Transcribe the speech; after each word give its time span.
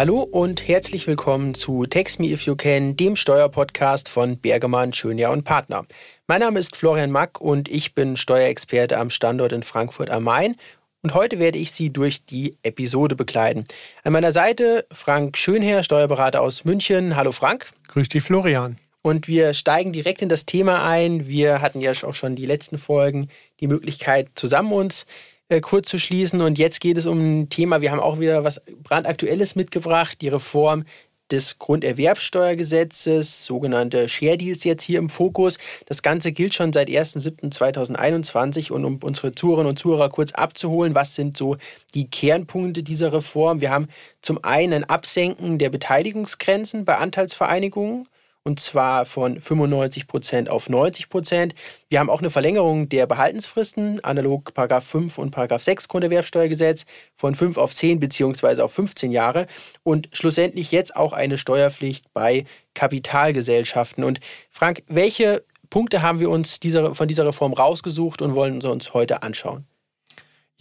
Hallo 0.00 0.22
und 0.22 0.66
herzlich 0.66 1.06
willkommen 1.06 1.52
zu 1.52 1.84
Text 1.84 2.20
Me 2.20 2.28
If 2.28 2.46
You 2.46 2.56
Can, 2.56 2.96
dem 2.96 3.16
Steuerpodcast 3.16 4.08
von 4.08 4.38
Bergemann, 4.38 4.94
Schönjahr 4.94 5.30
und 5.30 5.44
Partner. 5.44 5.84
Mein 6.26 6.40
Name 6.40 6.58
ist 6.58 6.74
Florian 6.74 7.10
Mack 7.10 7.38
und 7.38 7.68
ich 7.68 7.94
bin 7.94 8.16
Steuerexperte 8.16 8.96
am 8.96 9.10
Standort 9.10 9.52
in 9.52 9.62
Frankfurt 9.62 10.08
am 10.08 10.22
Main 10.24 10.56
und 11.02 11.12
heute 11.12 11.38
werde 11.38 11.58
ich 11.58 11.72
Sie 11.72 11.90
durch 11.92 12.24
die 12.24 12.56
Episode 12.62 13.14
begleiten. 13.14 13.66
An 14.02 14.14
meiner 14.14 14.32
Seite 14.32 14.86
Frank 14.90 15.36
Schönherr, 15.36 15.82
Steuerberater 15.82 16.40
aus 16.40 16.64
München. 16.64 17.14
Hallo 17.14 17.30
Frank. 17.30 17.66
Grüß 17.88 18.08
dich 18.08 18.22
Florian. 18.22 18.78
Und 19.02 19.28
wir 19.28 19.52
steigen 19.52 19.92
direkt 19.92 20.22
in 20.22 20.30
das 20.30 20.46
Thema 20.46 20.82
ein. 20.82 21.28
Wir 21.28 21.60
hatten 21.60 21.82
ja 21.82 21.92
auch 22.04 22.14
schon 22.14 22.36
die 22.36 22.46
letzten 22.46 22.78
Folgen 22.78 23.28
die 23.60 23.66
Möglichkeit, 23.66 24.30
zusammen 24.34 24.72
uns 24.72 25.04
äh, 25.50 25.60
kurz 25.60 25.88
zu 25.88 25.98
schließen. 25.98 26.40
Und 26.40 26.58
jetzt 26.58 26.80
geht 26.80 26.96
es 26.96 27.06
um 27.06 27.42
ein 27.42 27.48
Thema, 27.50 27.80
wir 27.82 27.90
haben 27.90 28.00
auch 28.00 28.18
wieder 28.20 28.44
was 28.44 28.62
brandaktuelles 28.82 29.56
mitgebracht, 29.56 30.20
die 30.22 30.28
Reform 30.28 30.84
des 31.30 31.58
Grunderwerbsteuergesetzes, 31.58 33.44
sogenannte 33.44 34.08
Share 34.08 34.36
Deals 34.36 34.64
jetzt 34.64 34.82
hier 34.82 34.98
im 34.98 35.08
Fokus. 35.08 35.58
Das 35.86 36.02
Ganze 36.02 36.32
gilt 36.32 36.54
schon 36.54 36.72
seit 36.72 36.88
1.7.2021 36.88 38.72
und 38.72 38.84
um 38.84 38.98
unsere 39.02 39.32
Zuhörerinnen 39.32 39.70
und 39.70 39.78
Zuhörer 39.78 40.08
kurz 40.08 40.32
abzuholen, 40.32 40.94
was 40.94 41.14
sind 41.14 41.36
so 41.36 41.56
die 41.94 42.08
Kernpunkte 42.08 42.82
dieser 42.82 43.12
Reform? 43.12 43.60
Wir 43.60 43.70
haben 43.70 43.88
zum 44.22 44.42
einen 44.44 44.72
ein 44.72 44.84
Absenken 44.84 45.58
der 45.58 45.70
Beteiligungsgrenzen 45.70 46.84
bei 46.84 46.96
Anteilsvereinigungen 46.96 48.08
und 48.44 48.58
zwar 48.58 49.04
von 49.04 49.40
95 49.40 50.06
Prozent 50.06 50.48
auf 50.48 50.68
90 50.68 51.08
Prozent. 51.08 51.54
Wir 51.88 52.00
haben 52.00 52.10
auch 52.10 52.20
eine 52.20 52.30
Verlängerung 52.30 52.88
der 52.88 53.06
Behaltensfristen, 53.06 54.02
analog 54.02 54.52
5 54.56 55.18
und 55.18 55.36
6 55.36 55.88
Grunderwerbsteuergesetz, 55.88 56.86
von 57.16 57.34
5 57.34 57.58
auf 57.58 57.74
10 57.74 58.00
bzw. 58.00 58.62
auf 58.62 58.72
15 58.72 59.12
Jahre 59.12 59.46
und 59.82 60.08
schlussendlich 60.12 60.72
jetzt 60.72 60.96
auch 60.96 61.12
eine 61.12 61.38
Steuerpflicht 61.38 62.12
bei 62.12 62.44
Kapitalgesellschaften. 62.74 64.04
Und 64.04 64.20
Frank, 64.50 64.82
welche 64.88 65.44
Punkte 65.68 66.02
haben 66.02 66.18
wir 66.20 66.30
uns 66.30 66.60
dieser, 66.60 66.94
von 66.94 67.08
dieser 67.08 67.26
Reform 67.26 67.52
rausgesucht 67.52 68.22
und 68.22 68.34
wollen 68.34 68.62
uns 68.62 68.94
heute 68.94 69.22
anschauen? 69.22 69.69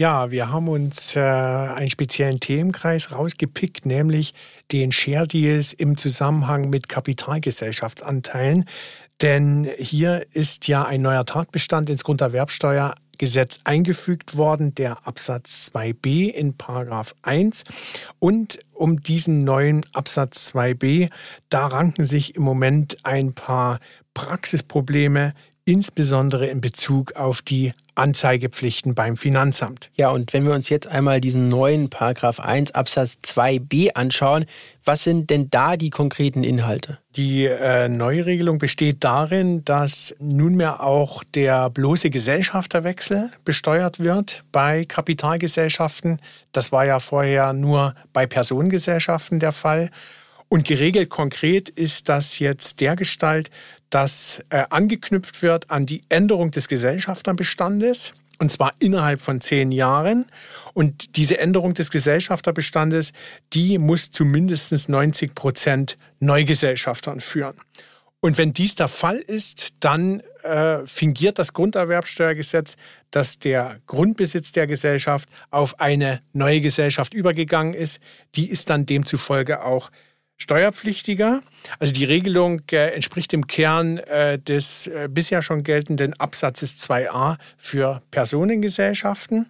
Ja, 0.02 0.32
wir 0.32 0.50
haben 0.50 0.70
uns 0.70 1.18
äh, 1.18 1.20
einen 1.20 1.90
speziellen 1.90 2.40
Themenkreis 2.40 3.12
rausgepickt, 3.12 3.86
nämlich 3.86 4.34
den 4.72 4.94
Share 4.94 5.28
Deals 5.28 5.74
im 5.74 5.98
Zusammenhang 5.98 6.70
mit 6.70 6.88
Kapitalgesellschaftsanteilen. 6.88 8.64
Denn 9.22 9.70
hier 9.78 10.26
ist 10.32 10.70
ja 10.70 10.86
ein 10.86 11.02
neuer 11.02 11.26
Tatbestand 11.26 11.90
ins 11.90 12.06
Grunderwerbsteuergesetz 12.06 13.60
eingefügt 13.66 14.38
worden, 14.38 14.74
der 14.74 15.06
Absatz 15.06 15.70
2b 15.76 16.30
in 16.30 16.56
Paragraph 16.56 17.14
1. 17.24 17.66
Und 18.20 18.58
um 18.74 19.02
diesen 19.02 19.44
neuen 19.44 19.86
Absatz 19.92 20.54
2b, 20.56 21.10
da 21.50 21.68
ranken 21.68 22.06
sich 22.06 22.38
im 22.38 22.44
Moment 22.44 23.00
ein 23.04 23.34
paar 23.34 23.82
Praxisprobleme 24.14 25.34
insbesondere 25.66 26.48
in 26.48 26.62
Bezug 26.62 27.18
auf 27.18 27.42
die 27.42 27.74
Anzeigepflichten 28.00 28.96
beim 28.96 29.18
Finanzamt. 29.18 29.92
Ja, 29.96 30.10
und 30.10 30.34
wenn 30.34 30.46
wir 30.46 30.54
uns 30.54 30.70
jetzt 30.70 30.88
einmal 30.88 31.22
diesen 31.22 31.50
neuen 31.50 31.90
Paragraph 31.90 32.40
1 32.40 32.72
Absatz 32.72 33.18
2b 33.24 33.92
anschauen, 33.94 34.46
was 34.86 35.04
sind 35.04 35.30
denn 35.30 35.50
da 35.52 35.78
die 35.78 35.90
konkreten 35.90 36.44
Inhalte? 36.44 36.98
Die 37.16 37.46
äh, 37.46 37.90
Neuregelung 37.90 38.58
besteht 38.58 39.04
darin, 39.04 39.64
dass 39.66 40.16
nunmehr 40.20 40.82
auch 40.82 41.24
der 41.24 41.70
bloße 41.70 42.10
Gesellschafterwechsel 42.10 43.30
besteuert 43.46 44.00
wird 44.00 44.44
bei 44.52 44.86
Kapitalgesellschaften. 44.86 46.20
Das 46.52 46.72
war 46.72 46.86
ja 46.86 47.00
vorher 47.00 47.54
nur 47.54 47.94
bei 48.14 48.26
Personengesellschaften 48.26 49.40
der 49.40 49.52
Fall. 49.52 49.92
Und 50.48 50.66
geregelt 50.66 51.10
konkret 51.10 51.70
ist 51.70 52.10
das 52.10 52.40
jetzt 52.40 52.82
der 52.82 52.96
Gestalt, 52.96 53.52
dass 53.90 54.42
äh, 54.50 54.66
angeknüpft 54.70 55.42
wird 55.42 55.70
an 55.70 55.86
die 55.86 56.02
Änderung 56.10 56.52
des 56.52 56.68
Gesellschafterbestandes 56.68 58.14
und 58.40 58.52
zwar 58.52 58.74
innerhalb 58.80 59.20
von 59.20 59.42
zehn 59.42 59.72
Jahren. 59.72 60.26
Und 60.74 61.18
diese 61.18 61.40
Änderung 61.40 61.74
des 61.74 61.92
Gesellschafterbestandes, 61.92 63.12
die 63.54 63.78
muss 63.78 64.12
zu 64.12 64.24
mindestens 64.26 64.88
90 64.88 65.36
Prozent 65.36 65.98
Neugesellschaftern 66.20 67.20
führen. 67.20 67.58
Und 68.22 68.38
wenn 68.38 68.52
dies 68.52 68.76
der 68.76 68.88
Fall 68.88 69.18
ist, 69.18 69.76
dann 69.82 70.22
äh, 70.44 70.80
fingiert 70.86 71.40
das 71.40 71.54
Grunderwerbsteuergesetz, 71.54 72.76
dass 73.12 73.40
der 73.40 73.80
Grundbesitz 73.88 74.52
der 74.52 74.68
Gesellschaft 74.68 75.30
auf 75.52 75.80
eine 75.80 76.22
neue 76.34 76.60
Gesellschaft 76.60 77.14
übergegangen 77.14 77.74
ist. 77.74 78.00
Die 78.36 78.50
ist 78.50 78.70
dann 78.70 78.86
demzufolge 78.86 79.64
auch 79.64 79.90
steuerpflichtiger. 80.40 81.42
Also 81.78 81.94
die 81.94 82.06
Regelung 82.06 82.62
äh, 82.72 82.96
entspricht 82.96 83.34
im 83.34 83.46
Kern 83.48 84.00
äh, 84.00 84.40
des 84.40 84.88
äh, 84.88 85.08
bisher 85.12 85.42
schon 85.42 85.64
geltenden 85.64 86.14
Absatzes 86.20 86.78
2a 86.78 87.38
für 87.58 88.02
Personengesellschaften. 88.10 89.48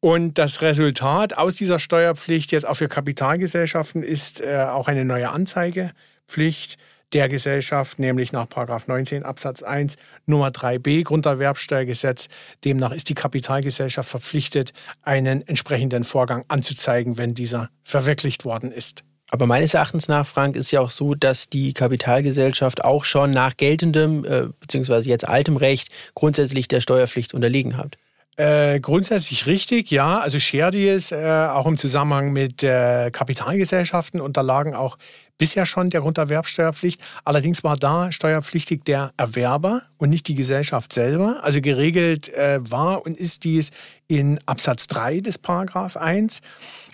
Und 0.00 0.38
das 0.38 0.62
Resultat 0.62 1.38
aus 1.38 1.54
dieser 1.54 1.78
Steuerpflicht 1.78 2.52
jetzt 2.52 2.66
auch 2.66 2.74
für 2.74 2.88
Kapitalgesellschaften 2.88 4.02
ist 4.02 4.40
äh, 4.40 4.66
auch 4.68 4.88
eine 4.88 5.04
neue 5.04 5.30
Anzeigepflicht 5.30 6.76
der 7.12 7.28
Gesellschaft, 7.28 7.98
nämlich 7.98 8.32
nach 8.32 8.46
19 8.86 9.22
Absatz 9.22 9.62
1 9.62 9.96
Nummer 10.26 10.48
3b 10.48 11.04
Grunderwerbsteuergesetz. 11.04 12.28
Demnach 12.64 12.90
ist 12.90 13.08
die 13.08 13.14
Kapitalgesellschaft 13.14 14.08
verpflichtet, 14.08 14.72
einen 15.02 15.46
entsprechenden 15.46 16.04
Vorgang 16.04 16.44
anzuzeigen, 16.48 17.16
wenn 17.16 17.32
dieser 17.32 17.70
verwirklicht 17.84 18.44
worden 18.44 18.72
ist. 18.72 19.04
Aber 19.30 19.46
meines 19.46 19.74
Erachtens 19.74 20.08
nach, 20.08 20.26
Frank, 20.26 20.54
ist 20.54 20.70
ja 20.70 20.80
auch 20.80 20.90
so, 20.90 21.14
dass 21.14 21.48
die 21.48 21.72
Kapitalgesellschaft 21.72 22.84
auch 22.84 23.04
schon 23.04 23.32
nach 23.32 23.56
geltendem, 23.56 24.24
äh, 24.24 24.48
beziehungsweise 24.60 25.08
jetzt 25.08 25.26
altem 25.26 25.56
Recht 25.56 25.88
grundsätzlich 26.14 26.68
der 26.68 26.80
Steuerpflicht 26.80 27.34
unterlegen 27.34 27.76
hat. 27.76 27.96
Äh, 28.36 28.80
grundsätzlich 28.80 29.46
richtig, 29.46 29.90
ja. 29.90 30.18
Also 30.18 30.38
Share 30.38 30.70
Deals, 30.70 31.10
äh, 31.10 31.48
auch 31.50 31.66
im 31.66 31.78
Zusammenhang 31.78 32.32
mit 32.32 32.62
äh, 32.62 33.10
Kapitalgesellschaften, 33.10 34.20
unterlagen 34.20 34.74
auch 34.74 34.98
bisher 35.38 35.64
schon 35.66 35.90
der 35.90 36.02
Grunderwerbsteuerpflicht. 36.02 37.00
Allerdings 37.24 37.64
war 37.64 37.76
da 37.76 38.12
steuerpflichtig 38.12 38.84
der 38.84 39.12
Erwerber 39.16 39.82
und 39.96 40.10
nicht 40.10 40.28
die 40.28 40.34
Gesellschaft 40.34 40.92
selber. 40.92 41.42
Also 41.42 41.62
geregelt 41.62 42.32
äh, 42.34 42.58
war 42.70 43.04
und 43.04 43.16
ist 43.16 43.44
dies 43.44 43.70
in 44.06 44.38
Absatz 44.46 44.86
3 44.88 45.20
des 45.20 45.38
Paragraph 45.38 45.96
1. 45.96 46.40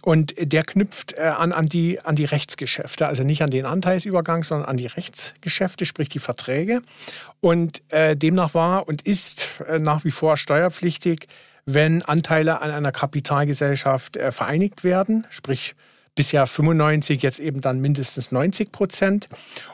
Und 0.02 0.34
der 0.36 0.64
knüpft 0.64 1.16
äh, 1.16 1.22
an, 1.22 1.52
an, 1.52 1.68
die, 1.68 2.00
an 2.00 2.16
die 2.16 2.24
Rechtsgeschäfte, 2.24 3.06
also 3.06 3.22
nicht 3.22 3.42
an 3.42 3.50
den 3.50 3.66
Anteilsübergang, 3.66 4.42
sondern 4.42 4.68
an 4.68 4.76
die 4.76 4.86
Rechtsgeschäfte, 4.86 5.86
sprich 5.86 6.08
die 6.08 6.18
Verträge. 6.18 6.82
Und 7.40 7.82
äh, 7.92 8.16
demnach 8.16 8.54
war 8.54 8.88
und 8.88 9.02
ist 9.02 9.62
äh, 9.68 9.78
nach 9.78 10.04
wie 10.04 10.10
vor 10.10 10.36
steuerpflichtig, 10.36 11.28
wenn 11.66 12.02
Anteile 12.02 12.60
an 12.60 12.72
einer 12.72 12.90
Kapitalgesellschaft 12.90 14.16
äh, 14.16 14.32
vereinigt 14.32 14.82
werden, 14.82 15.24
sprich 15.30 15.76
bisher 16.16 16.46
95, 16.46 17.22
jetzt 17.22 17.38
eben 17.38 17.60
dann 17.60 17.80
mindestens 17.80 18.32
90 18.32 18.72
Prozent. 18.72 19.28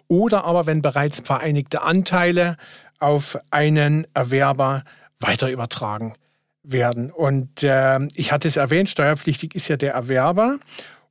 Oder 0.08 0.44
aber 0.44 0.66
wenn 0.66 0.82
bereits 0.82 1.20
vereinigte 1.20 1.80
Anteile 1.80 2.58
auf 3.00 3.38
einen 3.50 4.06
Erwerber 4.12 4.84
weiter 5.20 5.50
übertragen 5.50 6.14
werden. 6.72 7.10
Und 7.10 7.62
äh, 7.62 7.98
ich 8.14 8.32
hatte 8.32 8.48
es 8.48 8.56
erwähnt, 8.56 8.88
steuerpflichtig 8.88 9.54
ist 9.54 9.68
ja 9.68 9.76
der 9.76 9.94
Erwerber. 9.94 10.58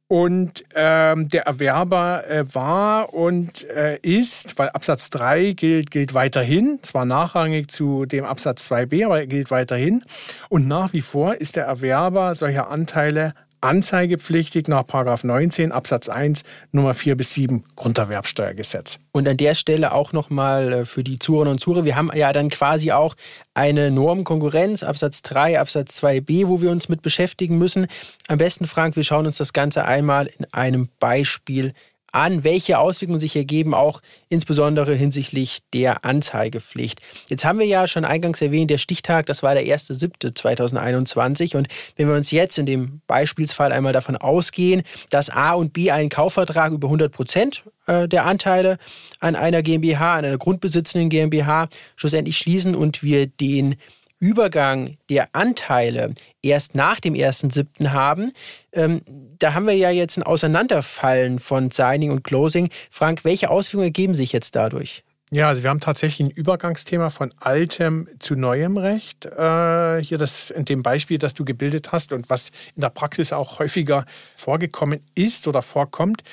Und 0.10 0.64
ähm, 0.74 1.28
der 1.28 1.48
Erwerber 1.48 2.24
äh, 2.30 2.46
war 2.54 3.14
und 3.14 3.66
äh, 3.70 3.98
ist, 4.02 4.58
weil 4.58 4.70
Absatz 4.70 5.10
3 5.10 5.52
gilt, 5.52 5.92
gilt 5.92 6.14
weiterhin, 6.14 6.80
zwar 6.82 7.04
nachrangig 7.04 7.70
zu 7.70 8.06
dem 8.06 8.24
Absatz 8.24 8.72
2b, 8.72 9.06
aber 9.06 9.20
er 9.20 9.28
gilt 9.28 9.52
weiterhin. 9.52 10.04
Und 10.48 10.66
nach 10.66 10.94
wie 10.94 11.02
vor 11.02 11.36
ist 11.36 11.58
der 11.58 11.66
Erwerber 11.66 12.36
solcher 12.36 12.72
Anteile 12.72 13.34
anzeigepflichtig 13.62 14.68
nach 14.68 14.86
19 15.24 15.72
Absatz 15.72 16.10
1 16.10 16.44
Nummer 16.72 16.94
4 16.94 17.16
bis 17.16 17.34
7 17.34 17.64
Grunderwerbsteuergesetz. 17.76 19.00
Und 19.12 19.28
an 19.28 19.38
der 19.38 19.56
Stelle 19.56 19.94
auch 19.94 20.14
nochmal 20.14 20.74
äh, 20.74 20.86
für 20.86 21.04
die 21.04 21.20
Zuhörerinnen 21.20 21.54
und 21.54 21.60
Zuhörer, 21.60 21.86
wir 21.86 21.96
haben 21.96 22.12
ja 22.16 22.34
dann 22.34 22.50
quasi 22.50 22.92
auch 22.92 23.16
eine 23.54 23.92
Normkonkurrenz, 23.92 24.84
Absatz 24.84 25.22
3, 25.24 25.60
Absatz 25.60 26.02
2b, 26.04 26.48
wo 26.48 26.62
wir 26.62 26.72
uns 26.72 26.90
mit 26.90 27.02
beschäftigen 27.02 27.58
müssen. 27.58 27.88
Am 28.28 28.38
besten, 28.38 28.68
Frank, 28.68 28.96
wir 28.96 29.04
schauen 29.04 29.26
uns 29.26 29.38
das 29.38 29.54
Ganze 29.54 29.86
einmal 29.86 30.28
in 30.28 30.46
einem 30.54 30.90
Beispiel 31.00 31.74
an, 32.12 32.44
welche 32.44 32.80
Auswirkungen 32.80 33.20
sich 33.20 33.36
ergeben, 33.36 33.74
auch 33.74 34.02
insbesondere 34.30 34.94
hinsichtlich 34.96 35.60
der 35.74 36.06
Anzeigepflicht. 36.06 37.02
Jetzt 37.28 37.46
haben 37.46 37.60
wir 37.60 37.66
ja 37.66 37.88
schon 37.88 38.06
eingangs 38.06 38.42
erwähnt, 38.42 38.70
der 38.72 38.78
Stichtag, 38.78 39.26
das 39.26 39.44
war 39.44 39.54
der 39.54 39.64
1.7.2021 39.64 41.58
und 41.58 41.68
wenn 41.96 42.08
wir 42.08 42.16
uns 42.16 42.32
jetzt 42.32 42.58
in 42.58 42.66
dem 42.66 43.02
Beispielsfall 43.08 43.72
einmal 43.72 43.94
davon 43.94 44.16
ausgehen, 44.16 44.84
dass 45.10 45.30
A 45.30 45.54
und 45.54 45.74
B 45.74 45.92
einen 45.92 46.10
Kaufvertrag 46.10 46.72
über 46.72 46.88
100 46.88 47.12
Prozent 47.12 47.64
äh, 47.88 48.08
der 48.08 48.26
Anteile 48.26 48.78
an 49.20 49.36
einer 49.36 49.62
GmbH, 49.62 50.16
an 50.16 50.26
einer 50.26 50.38
grundbesitzenden 50.38 51.10
GmbH 51.10 51.68
schlussendlich 51.96 52.38
schließen 52.38 52.76
und 52.76 53.04
wir 53.04 53.28
den 53.28 53.76
Übergang 54.20 54.98
der 55.10 55.30
Anteile 55.34 56.14
erst 56.42 56.76
nach 56.76 57.00
dem 57.00 57.14
1.7. 57.14 57.90
haben. 57.90 58.32
Ähm, 58.74 59.02
da 59.40 59.54
haben 59.54 59.68
wir 59.68 59.76
ja 59.76 59.92
jetzt 59.92 60.18
ein 60.18 60.24
Auseinanderfallen 60.24 61.40
von 61.40 61.70
Signing 61.72 62.12
und 62.12 62.24
Closing. 62.24 62.70
Frank, 62.90 63.24
welche 63.24 63.50
Auswirkungen 63.50 63.88
ergeben 63.88 64.16
sich 64.16 64.32
jetzt 64.32 64.56
dadurch? 64.56 65.04
Ja, 65.30 65.50
also 65.50 65.62
wir 65.62 65.70
haben 65.70 65.82
tatsächlich 65.82 66.30
ein 66.30 66.32
Übergangsthema 66.32 67.10
von 67.10 67.34
altem 67.40 68.08
zu 68.18 68.36
neuem 68.36 68.78
Recht. 68.78 69.26
Äh, 69.26 70.02
hier 70.02 70.18
das 70.18 70.52
in 70.52 70.64
dem 70.64 70.84
Beispiel, 70.84 71.18
das 71.18 71.34
du 71.34 71.44
gebildet 71.44 71.92
hast 71.92 72.14
und 72.14 72.30
was 72.30 72.52
in 72.76 72.82
der 72.82 72.90
Praxis 72.90 73.34
auch 73.34 73.60
häufiger 73.60 74.06
vorgekommen 74.36 75.02
ist 75.16 75.48
oder 75.48 75.62
vorkommt. 75.62 76.24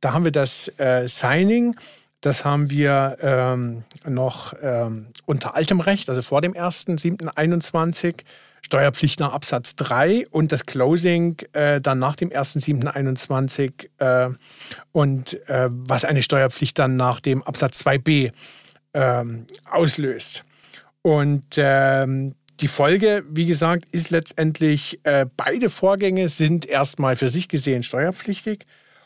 Da 0.00 0.12
haben 0.12 0.24
wir 0.24 0.30
das 0.30 0.68
äh, 0.78 1.08
Signing. 1.08 1.74
Das 2.24 2.42
haben 2.42 2.70
wir 2.70 3.18
ähm, 3.20 3.82
noch 4.06 4.54
ähm, 4.62 5.08
unter 5.26 5.54
altem 5.56 5.80
Recht, 5.80 6.08
also 6.08 6.22
vor 6.22 6.40
dem 6.40 6.54
1.7.21. 6.54 8.14
Steuerpflicht 8.62 9.20
nach 9.20 9.34
Absatz 9.34 9.76
3 9.76 10.28
und 10.30 10.50
das 10.50 10.64
Closing 10.64 11.36
äh, 11.52 11.82
dann 11.82 11.98
nach 11.98 12.16
dem 12.16 12.30
1.7.21 12.30 13.90
äh, 13.98 14.34
und 14.92 15.48
äh, 15.50 15.68
was 15.68 16.06
eine 16.06 16.22
Steuerpflicht 16.22 16.78
dann 16.78 16.96
nach 16.96 17.20
dem 17.20 17.42
Absatz 17.42 17.82
2b 17.82 18.32
ähm, 18.94 19.46
auslöst. 19.70 20.44
Und 21.02 21.44
ähm, 21.58 22.36
die 22.60 22.68
Folge, 22.68 23.22
wie 23.28 23.44
gesagt, 23.44 23.84
ist 23.92 24.08
letztendlich, 24.08 24.98
äh, 25.02 25.26
beide 25.36 25.68
Vorgänge 25.68 26.30
sind 26.30 26.64
erstmal 26.64 27.16
für 27.16 27.28
sich 27.28 27.48
gesehen 27.48 27.82
steuerpflichtig 27.82 28.64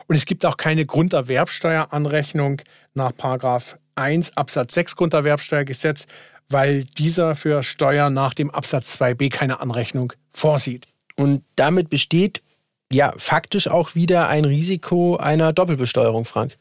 und 0.09 0.17
es 0.17 0.25
gibt 0.27 0.45
auch 0.45 0.57
keine 0.57 0.85
Grunderwerbsteueranrechnung 0.85 2.63
nach 2.95 3.17
Paragraph 3.17 3.79
1 3.95 4.37
Absatz 4.37 4.75
6 4.75 4.97
Grunderwerbsteuergesetz, 4.97 6.07
weil 6.49 6.85
dieser 6.85 7.37
für 7.37 7.63
Steuer 7.63 8.11
nach 8.11 8.35
dem 8.35 8.51
Absatz 8.51 9.01
2b 9.01 9.31
keine 9.31 9.61
Anrechnung 9.61 10.13
vorsieht. 10.33 10.89
Und 11.17 11.45
damit 11.57 11.91
besteht 11.91 12.43
ja 12.91 13.13
faktisch 13.19 13.69
auch 13.69 13.95
wieder 13.95 14.29
ein 14.29 14.45
Risiko 14.45 15.17
einer 15.17 15.53
Doppelbesteuerung, 15.53 16.25
Frank. 16.25 16.57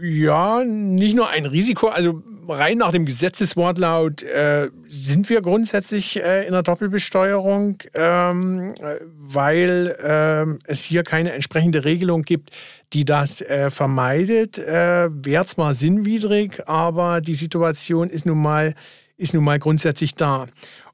Ja, 0.00 0.62
nicht 0.64 1.16
nur 1.16 1.30
ein 1.30 1.46
Risiko, 1.46 1.88
also 1.88 2.22
rein 2.48 2.78
nach 2.78 2.92
dem 2.92 3.06
Gesetzeswortlaut 3.06 4.22
äh, 4.22 4.68
sind 4.84 5.30
wir 5.30 5.40
grundsätzlich 5.40 6.22
äh, 6.22 6.42
in 6.42 6.48
einer 6.48 6.62
Doppelbesteuerung, 6.62 7.78
ähm, 7.94 8.74
weil 9.16 9.96
äh, 9.98 10.70
es 10.70 10.82
hier 10.82 11.02
keine 11.02 11.32
entsprechende 11.32 11.84
Regelung 11.84 12.22
gibt, 12.22 12.50
die 12.92 13.04
das 13.04 13.40
äh, 13.40 13.70
vermeidet. 13.70 14.58
Äh, 14.58 15.08
Wäre 15.10 15.46
zwar 15.46 15.72
sinnwidrig, 15.72 16.62
aber 16.66 17.20
die 17.20 17.34
Situation 17.34 18.10
ist 18.10 18.26
nun 18.26 18.42
mal 18.42 18.74
ist 19.16 19.32
nun 19.32 19.44
mal 19.44 19.58
grundsätzlich 19.58 20.14
da. 20.14 20.46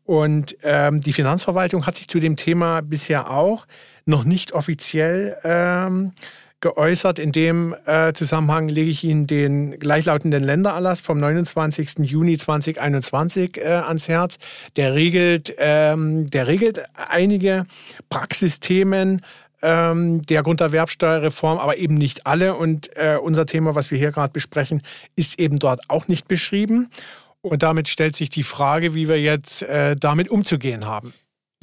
Und 0.04 0.56
ähm, 0.62 1.00
die 1.00 1.12
Finanzverwaltung 1.12 1.86
hat 1.86 1.96
sich 1.96 2.06
zu 2.06 2.20
dem 2.20 2.36
Thema 2.36 2.82
bisher 2.82 3.30
auch 3.30 3.66
noch 4.04 4.22
nicht 4.24 4.52
offiziell 4.52 5.36
ähm, 5.42 6.12
geäußert. 6.62 7.18
In 7.18 7.32
dem 7.32 7.74
äh, 7.84 8.14
Zusammenhang 8.14 8.68
lege 8.68 8.90
ich 8.90 9.04
Ihnen 9.04 9.26
den 9.26 9.78
gleichlautenden 9.78 10.42
Ländererlass 10.42 11.02
vom 11.02 11.18
29. 11.18 11.98
Juni 11.98 12.38
2021 12.38 13.58
äh, 13.58 13.64
ans 13.64 14.08
Herz. 14.08 14.38
Der 14.76 14.94
regelt, 14.94 15.54
ähm, 15.58 16.26
der 16.28 16.46
regelt 16.46 16.82
einige 16.94 17.66
Praxisthemen 18.08 19.20
ähm, 19.60 20.22
der 20.22 20.42
Grunderwerbsteuerreform, 20.42 21.58
aber 21.58 21.76
eben 21.76 21.96
nicht 21.96 22.26
alle. 22.26 22.54
Und 22.54 22.90
äh, 22.96 23.18
unser 23.22 23.44
Thema, 23.44 23.74
was 23.74 23.90
wir 23.90 23.98
hier 23.98 24.12
gerade 24.12 24.32
besprechen, 24.32 24.82
ist 25.16 25.38
eben 25.38 25.58
dort 25.58 25.80
auch 25.88 26.08
nicht 26.08 26.28
beschrieben. 26.28 26.88
Und 27.42 27.62
damit 27.62 27.88
stellt 27.88 28.14
sich 28.14 28.30
die 28.30 28.44
Frage, 28.44 28.94
wie 28.94 29.08
wir 29.08 29.20
jetzt 29.20 29.62
äh, 29.62 29.96
damit 29.96 30.30
umzugehen 30.30 30.86
haben. 30.86 31.12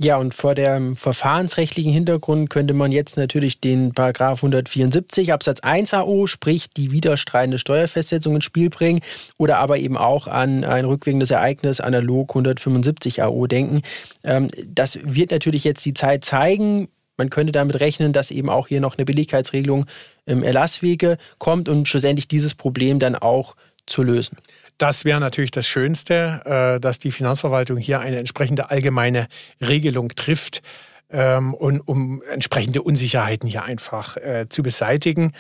Ja, 0.02 0.16
und 0.16 0.34
vor 0.34 0.56
dem 0.56 0.96
verfahrensrechtlichen 0.96 1.92
Hintergrund 1.92 2.50
könnte 2.50 2.74
man 2.74 2.94
jetzt 2.94 3.18
natürlich 3.18 3.60
den 3.60 3.92
Paragraph 3.94 4.38
174 4.38 5.34
Absatz 5.34 5.60
1 5.60 5.94
AO, 5.94 6.26
sprich 6.26 6.70
die 6.70 6.94
widerstreitende 6.94 7.60
Steuerfestsetzung 7.60 8.36
ins 8.36 8.46
Spiel 8.46 8.70
bringen 8.70 9.02
oder 9.38 9.58
aber 9.58 9.78
eben 9.78 9.98
auch 9.98 10.28
an 10.28 10.64
ein 10.64 10.86
rückwirkendes 10.86 11.32
Ereignis 11.32 11.82
analog 11.82 12.30
175 12.32 13.24
AO 13.24 13.46
denken. 13.48 13.82
Ähm, 14.24 14.48
das 14.66 15.00
wird 15.04 15.32
natürlich 15.32 15.66
jetzt 15.66 15.84
die 15.84 15.94
Zeit 15.94 16.24
zeigen. 16.24 16.88
Man 17.18 17.30
könnte 17.30 17.52
damit 17.52 17.82
rechnen, 17.82 18.14
dass 18.14 18.32
eben 18.32 18.50
auch 18.50 18.70
hier 18.70 18.80
noch 18.80 18.98
eine 18.98 19.04
Billigkeitsregelung 19.04 19.86
im 20.26 20.44
Erlasswege 20.44 21.18
kommt 21.40 21.68
und 21.68 21.90
schlussendlich 21.90 22.30
dieses 22.30 22.56
Problem 22.56 23.00
dann 23.00 23.18
auch 23.18 23.58
zu 23.86 24.02
lösen. 24.02 24.38
Das 24.80 25.06
wäre 25.06 25.20
natürlich 25.20 25.52
das 25.52 25.68
Schönste, 25.68 26.42
äh, 26.46 26.80
dass 26.80 26.98
die 26.98 27.12
Finanzverwaltung 27.12 27.78
hier 27.78 28.00
eine 28.00 28.18
entsprechende 28.18 28.72
allgemeine 28.72 29.28
Regelung 29.62 30.10
trifft, 30.10 30.64
ähm, 31.12 31.54
und 31.54 31.82
um 31.82 32.22
entsprechende 32.24 32.82
Unsicherheiten 32.82 33.48
hier 33.50 33.64
einfach 33.64 34.18
äh, 34.18 34.48
zu 34.50 34.64
beseitigen. 34.64 35.34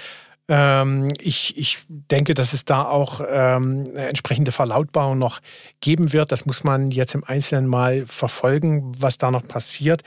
Ähm, 0.47 1.13
ich, 1.19 1.57
ich 1.57 1.79
denke, 1.87 2.33
dass 2.33 2.53
es 2.53 2.65
da 2.65 2.83
auch 2.83 3.21
ähm, 3.21 3.85
eine 3.89 4.07
entsprechende 4.07 4.51
Verlautbarung 4.51 5.19
noch 5.19 5.41
geben 5.79 6.11
wird. 6.11 6.31
Das 6.31 6.45
muss 6.45 6.63
man 6.63 6.89
jetzt 6.89 7.13
im 7.13 7.23
Einzelnen 7.23 7.67
mal 7.67 8.05
verfolgen, 8.07 8.91
was 8.97 9.17
da 9.17 9.29
noch 9.31 9.47
passiert 9.47 10.01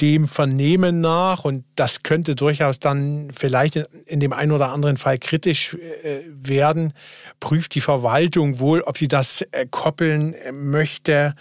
dem 0.00 0.28
Vernehmen 0.28 1.00
nach, 1.00 1.44
und 1.44 1.64
das 1.74 2.02
könnte 2.02 2.34
durchaus 2.34 2.80
dann 2.80 3.30
vielleicht 3.34 3.76
in, 3.76 4.20
dem 4.20 4.32
einen 4.32 4.52
oder 4.52 4.70
anderen 4.70 4.96
Fall 4.96 5.18
kritisch 5.18 5.74
äh, 5.74 6.20
werden, 6.28 6.92
prüft 7.40 7.74
die 7.74 7.80
Verwaltung 7.80 8.58
wohl, 8.58 8.82
ob 8.82 8.98
sie 8.98 9.08
das 9.08 9.42
äh, 9.52 9.66
koppeln 9.70 10.34
möchte 10.52 11.34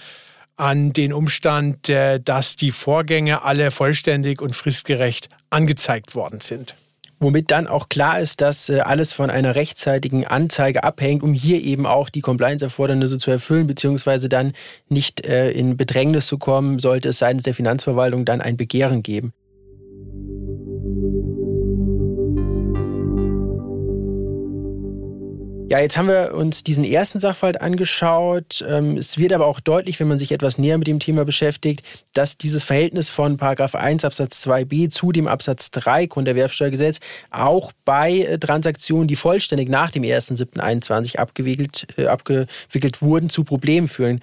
an 0.56 0.94
den 0.94 1.12
Umstand, 1.12 1.90
äh, 1.90 2.20
dass 2.20 2.56
die 2.56 2.72
Vorgänge 2.72 3.44
alle 3.44 3.72
vollständig 3.72 4.42
und 4.42 4.56
fristgerecht 4.56 5.28
angezeigt 5.50 6.16
worden 6.16 6.40
sind 6.40 6.76
womit 7.20 7.52
dann 7.52 7.68
auch 7.68 7.90
klar 7.90 8.20
ist, 8.20 8.42
dass 8.42 8.70
äh, 8.70 8.80
alles 8.80 9.14
von 9.14 9.30
einer 9.30 9.56
rechtzeitigen 9.56 10.26
Anzeige 10.26 10.84
abhängt, 10.84 11.24
um 11.24 11.34
hier 11.34 11.62
eben 11.62 11.86
auch 11.86 12.10
die 12.10 12.22
Compliance-Erfordernisse 12.22 13.18
zu 13.18 13.32
erfüllen, 13.32 13.68
beziehungsweise 13.68 14.30
dann 14.30 14.54
nicht 14.90 15.26
äh, 15.26 15.52
in 15.52 15.78
Bedrängnis 15.78 16.28
zu 16.28 16.38
kommen, 16.38 16.80
sollte 16.80 17.10
es 17.10 17.20
seitens 17.20 17.44
der 17.44 17.54
Finanzverwaltung 17.54 18.26
dann 18.26 18.42
ein 18.42 18.58
Begehren 18.58 19.04
geben. 19.04 19.34
Ja, 25.76 25.82
jetzt 25.82 25.98
haben 25.98 26.08
wir 26.08 26.34
uns 26.34 26.64
diesen 26.64 26.86
ersten 26.86 27.20
Sachverhalt 27.20 27.60
angeschaut. 27.60 28.64
Ähm, 28.66 28.96
es 28.96 29.18
wird 29.18 29.34
aber 29.34 29.46
auch 29.46 29.60
deutlich, 29.60 30.00
wenn 30.00 30.08
man 30.08 30.18
sich 30.18 30.32
etwas 30.32 30.58
näher 30.58 30.78
mit 30.78 30.88
dem 30.88 31.00
Thema 31.00 31.26
beschäftigt, 31.26 31.84
dass 32.14 32.38
dieses 32.38 32.64
Verhältnis 32.64 33.10
von 33.10 33.38
1 33.38 34.06
Absatz 34.06 34.42
2b 34.48 34.90
zu 34.90 35.12
dem 35.12 35.28
Absatz 35.28 35.72
3 35.72 36.06
Grunderwerbsteuergesetz 36.06 37.02
auch 37.30 37.74
bei 37.84 38.20
äh, 38.20 38.38
Transaktionen, 38.40 39.10
die 39.10 39.18
vollständig 39.18 39.68
nach 39.68 39.92
dem 39.92 40.04
1.7.21 40.04 41.18
abgewickelt, 41.18 41.88
äh, 41.98 42.06
abgewickelt 42.06 43.02
wurden, 43.02 43.30
zu 43.30 43.44
Problemen 43.44 43.90
führen 43.90 44.22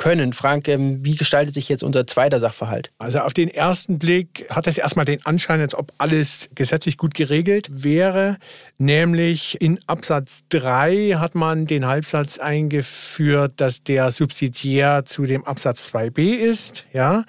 können. 0.00 0.32
Frank, 0.32 0.66
ähm, 0.66 1.04
wie 1.04 1.14
gestaltet 1.14 1.52
sich 1.52 1.68
jetzt 1.68 1.84
unser 1.84 2.06
zweiter 2.06 2.38
Sachverhalt? 2.38 2.90
Also 2.98 3.18
auf 3.18 3.34
den 3.34 3.48
ersten 3.48 3.98
Blick 3.98 4.46
hat 4.48 4.66
es 4.66 4.78
erstmal 4.78 5.04
den 5.04 5.24
Anschein, 5.26 5.60
als 5.60 5.74
ob 5.74 5.92
alles 5.98 6.48
gesetzlich 6.54 6.96
gut 6.96 7.12
geregelt 7.12 7.68
wäre. 7.70 8.38
Nämlich 8.78 9.60
in 9.60 9.78
Absatz 9.86 10.44
3 10.48 11.16
hat 11.18 11.34
man 11.34 11.66
den 11.66 11.86
Halbsatz 11.86 12.38
eingeführt, 12.38 13.52
dass 13.58 13.84
der 13.84 14.10
subsidiär 14.10 15.04
zu 15.04 15.26
dem 15.26 15.44
Absatz 15.44 15.90
2b 15.90 16.34
ist. 16.34 16.86
Ja, 16.94 17.24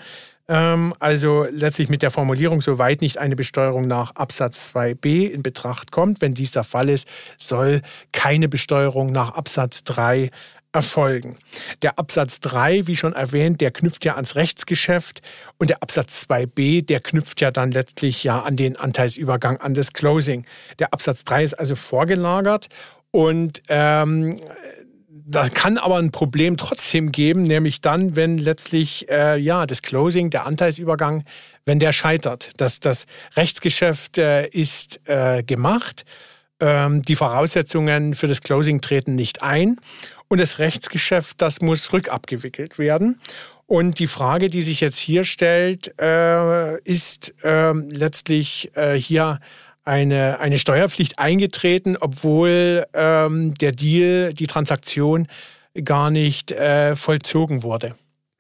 ähm, 0.47 0.93
also 0.99 1.45
letztlich 1.51 1.89
mit 1.89 2.01
der 2.01 2.11
Formulierung, 2.11 2.61
soweit 2.61 3.01
nicht 3.01 3.17
eine 3.17 3.35
Besteuerung 3.35 3.85
nach 3.85 4.15
Absatz 4.15 4.71
2b 4.73 5.29
in 5.29 5.43
Betracht 5.43 5.91
kommt. 5.91 6.21
Wenn 6.21 6.35
dies 6.35 6.51
der 6.51 6.63
Fall 6.63 6.87
ist, 6.87 7.05
soll 7.37 7.81
keine 8.13 8.47
Besteuerung 8.47 9.11
nach 9.11 9.33
Absatz 9.33 9.83
3 9.83 10.29
erfolgen. 10.73 11.37
Der 11.81 11.99
Absatz 11.99 12.39
3, 12.39 12.87
wie 12.87 12.95
schon 12.95 13.13
erwähnt, 13.13 13.61
der 13.61 13.71
knüpft 13.71 14.05
ja 14.05 14.15
ans 14.15 14.35
Rechtsgeschäft 14.35 15.21
und 15.57 15.69
der 15.69 15.83
Absatz 15.83 16.25
2b, 16.29 16.85
der 16.85 17.01
knüpft 17.01 17.41
ja 17.41 17.51
dann 17.51 17.71
letztlich 17.71 18.23
ja 18.23 18.41
an 18.41 18.55
den 18.55 18.77
Anteilsübergang, 18.77 19.57
an 19.57 19.73
das 19.73 19.93
Closing. 19.93 20.45
Der 20.79 20.93
Absatz 20.93 21.23
3 21.25 21.43
ist 21.43 21.53
also 21.55 21.75
vorgelagert 21.75 22.67
und 23.11 23.61
ähm, 23.67 24.39
das 25.09 25.53
kann 25.53 25.77
aber 25.77 25.97
ein 25.97 26.11
Problem 26.11 26.57
trotzdem 26.57 27.11
geben, 27.11 27.43
nämlich 27.43 27.81
dann, 27.81 28.15
wenn 28.15 28.37
letztlich 28.37 29.09
äh, 29.09 29.37
ja 29.37 29.65
das 29.65 29.81
Closing, 29.81 30.29
der 30.29 30.45
Anteilsübergang, 30.45 31.23
wenn 31.65 31.79
der 31.79 31.91
scheitert. 31.91 32.51
Das, 32.57 32.79
das 32.79 33.05
Rechtsgeschäft 33.35 34.17
äh, 34.17 34.47
ist 34.47 35.01
äh, 35.07 35.43
gemacht, 35.43 36.05
ähm, 36.59 37.01
die 37.01 37.15
Voraussetzungen 37.15 38.13
für 38.13 38.27
das 38.27 38.41
Closing 38.41 38.81
treten 38.81 39.15
nicht 39.15 39.43
ein 39.43 39.77
und 40.31 40.37
das 40.37 40.59
Rechtsgeschäft, 40.59 41.41
das 41.41 41.59
muss 41.59 41.91
rückabgewickelt 41.91 42.79
werden. 42.79 43.19
Und 43.67 43.99
die 43.99 44.07
Frage, 44.07 44.49
die 44.49 44.61
sich 44.61 44.79
jetzt 44.79 44.97
hier 44.97 45.25
stellt, 45.25 45.93
äh, 45.99 46.79
ist 46.83 47.33
äh, 47.43 47.73
letztlich 47.73 48.71
äh, 48.75 48.93
hier 48.93 49.41
eine, 49.83 50.39
eine 50.39 50.57
Steuerpflicht 50.57 51.19
eingetreten, 51.19 51.97
obwohl 51.99 52.85
ähm, 52.93 53.55
der 53.55 53.73
Deal, 53.73 54.33
die 54.33 54.47
Transaktion 54.47 55.27
gar 55.83 56.11
nicht 56.11 56.53
äh, 56.53 56.95
vollzogen 56.95 57.61
wurde. 57.61 57.95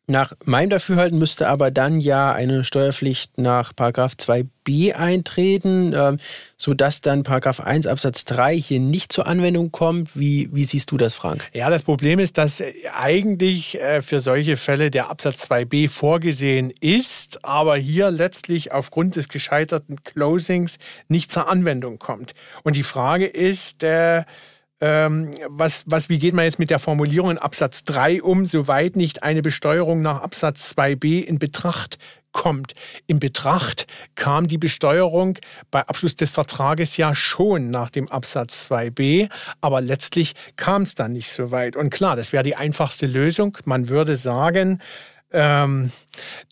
Nach 0.07 0.33
meinem 0.43 0.69
Dafürhalten 0.71 1.19
müsste 1.19 1.47
aber 1.47 1.71
dann 1.71 1.99
ja 1.99 2.33
eine 2.33 2.63
Steuerpflicht 2.63 3.37
nach 3.37 3.71
2b 3.71 4.93
eintreten, 4.93 5.93
äh, 5.93 6.17
sodass 6.57 7.01
dann 7.01 7.23
1 7.25 7.87
Absatz 7.87 8.25
3 8.25 8.55
hier 8.59 8.79
nicht 8.79 9.13
zur 9.13 9.27
Anwendung 9.27 9.71
kommt. 9.71 10.17
Wie, 10.17 10.49
wie 10.51 10.65
siehst 10.65 10.91
du 10.91 10.97
das, 10.97 11.13
Frank? 11.13 11.47
Ja, 11.53 11.69
das 11.69 11.83
Problem 11.83 12.19
ist, 12.19 12.37
dass 12.37 12.63
eigentlich 12.93 13.79
äh, 13.79 14.01
für 14.01 14.19
solche 14.19 14.57
Fälle 14.57 14.91
der 14.91 15.09
Absatz 15.09 15.45
2b 15.45 15.87
vorgesehen 15.87 16.73
ist, 16.81 17.45
aber 17.45 17.77
hier 17.77 18.11
letztlich 18.11 18.73
aufgrund 18.73 19.15
des 19.15 19.29
gescheiterten 19.29 20.03
Closings 20.03 20.79
nicht 21.07 21.31
zur 21.31 21.47
Anwendung 21.47 21.99
kommt. 21.99 22.33
Und 22.63 22.75
die 22.75 22.83
Frage 22.83 23.27
ist, 23.27 23.83
äh, 23.83 24.23
ähm, 24.81 25.31
was, 25.47 25.83
was, 25.85 26.09
wie 26.09 26.19
geht 26.19 26.33
man 26.33 26.45
jetzt 26.45 26.59
mit 26.59 26.71
der 26.71 26.79
Formulierung 26.79 27.31
in 27.31 27.37
Absatz 27.37 27.83
3 27.83 28.23
um, 28.23 28.45
soweit 28.45 28.95
nicht 28.95 29.23
eine 29.23 29.41
Besteuerung 29.41 30.01
nach 30.01 30.21
Absatz 30.21 30.73
2b 30.75 31.23
in 31.23 31.39
Betracht 31.39 31.97
kommt. 32.31 32.73
In 33.07 33.19
Betracht 33.19 33.87
kam 34.15 34.47
die 34.47 34.57
Besteuerung 34.57 35.37
bei 35.69 35.81
Abschluss 35.81 36.15
des 36.15 36.31
Vertrages 36.31 36.97
ja 36.97 37.13
schon 37.13 37.69
nach 37.69 37.89
dem 37.89 38.09
Absatz 38.09 38.67
2b, 38.69 39.29
aber 39.59 39.81
letztlich 39.81 40.33
kam 40.55 40.83
es 40.83 40.95
dann 40.95 41.11
nicht 41.11 41.29
so 41.29 41.51
weit. 41.51 41.75
Und 41.75 41.89
klar, 41.89 42.15
das 42.15 42.33
wäre 42.33 42.43
die 42.43 42.55
einfachste 42.55 43.05
Lösung. 43.05 43.57
Man 43.65 43.89
würde 43.89 44.15
sagen, 44.15 44.79
ähm, 45.33 45.91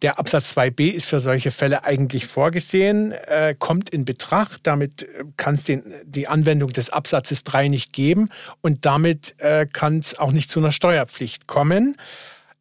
der 0.01 0.19
Absatz 0.19 0.57
2b 0.57 0.91
ist 0.91 1.07
für 1.07 1.19
solche 1.19 1.51
Fälle 1.51 1.83
eigentlich 1.83 2.25
vorgesehen, 2.25 3.11
äh, 3.11 3.55
kommt 3.57 3.89
in 3.89 4.05
Betracht. 4.05 4.61
Damit 4.63 5.03
äh, 5.03 5.25
kann 5.37 5.55
es 5.55 5.63
die 6.03 6.27
Anwendung 6.27 6.71
des 6.71 6.89
Absatzes 6.89 7.43
3 7.43 7.67
nicht 7.67 7.93
geben 7.93 8.29
und 8.61 8.85
damit 8.85 9.35
äh, 9.39 9.65
kann 9.65 9.99
es 9.99 10.17
auch 10.17 10.31
nicht 10.31 10.49
zu 10.49 10.59
einer 10.59 10.71
Steuerpflicht 10.71 11.47
kommen. 11.47 11.97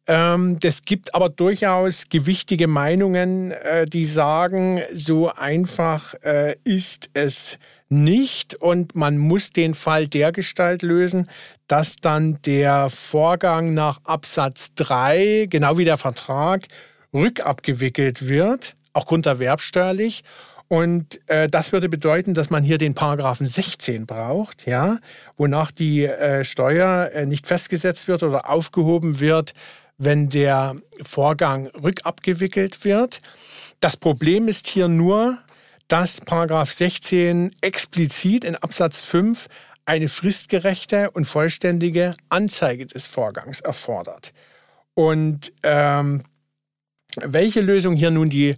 Ähm, 0.07 0.57
gibt 0.85 1.13
aber 1.13 1.29
durchaus 1.29 2.09
gewichtige 2.09 2.67
Meinungen, 2.67 3.51
äh, 3.51 3.85
die 3.85 4.05
sagen, 4.05 4.81
so 4.91 5.31
einfach 5.31 6.15
äh, 6.23 6.55
ist 6.63 7.11
es 7.13 7.59
nicht 7.89 8.55
und 8.55 8.95
man 8.95 9.17
muss 9.17 9.51
den 9.51 9.73
Fall 9.73 10.07
dergestalt 10.07 10.83
lösen, 10.83 11.27
dass 11.67 11.97
dann 11.97 12.39
der 12.43 12.89
Vorgang 12.89 13.73
nach 13.73 13.99
Absatz 14.03 14.73
3, 14.75 15.47
genau 15.49 15.77
wie 15.77 15.85
der 15.85 15.97
Vertrag, 15.97 16.67
rückabgewickelt 17.13 18.27
wird, 18.27 18.75
auch 18.93 19.05
grunderwerbsteuerlich. 19.05 20.23
Und 20.67 21.19
äh, 21.27 21.49
das 21.49 21.71
würde 21.71 21.89
bedeuten, 21.89 22.35
dass 22.35 22.51
man 22.51 22.63
hier 22.63 22.77
den 22.77 22.93
Paragraphen 22.93 23.47
16 23.47 24.05
braucht, 24.05 24.67
ja, 24.67 24.99
wonach 25.35 25.71
die 25.71 26.05
äh, 26.05 26.43
Steuer 26.43 27.09
äh, 27.11 27.25
nicht 27.25 27.47
festgesetzt 27.47 28.07
wird 28.07 28.21
oder 28.21 28.47
aufgehoben 28.47 29.19
wird, 29.19 29.55
wenn 29.97 30.29
der 30.29 30.75
Vorgang 31.01 31.67
rückabgewickelt 31.67 32.85
wird. 32.85 33.19
Das 33.79 33.97
Problem 33.97 34.47
ist 34.47 34.67
hier 34.67 34.87
nur, 34.87 35.39
dass 35.89 36.21
Paragraph 36.21 36.71
16 36.71 37.53
explizit 37.61 38.45
in 38.45 38.55
Absatz 38.55 39.01
5 39.01 39.47
eine 39.85 40.07
fristgerechte 40.07 41.11
und 41.11 41.25
vollständige 41.25 42.13
Anzeige 42.29 42.85
des 42.85 43.07
Vorgangs 43.07 43.59
erfordert. 43.59 44.31
Und 44.93 45.51
ähm, 45.63 46.23
welche 47.15 47.61
Lösung 47.61 47.95
hier 47.95 48.11
nun 48.11 48.29
die 48.29 48.55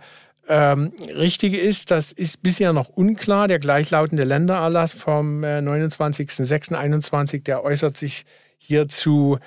ähm, 0.49 0.91
richtige 1.07 1.57
ist, 1.57 1.89
das 1.89 2.11
ist 2.11 2.43
bisher 2.43 2.73
noch 2.73 2.89
unklar. 2.89 3.47
Der 3.47 3.59
gleichlautende 3.59 4.25
Ländererlass 4.25 4.91
vom 4.91 5.43
äh, 5.45 5.59
29.06.21, 5.59 7.43
der 7.43 7.63
äußert 7.63 7.95
sich 7.95 8.25
hierzu 8.57 9.39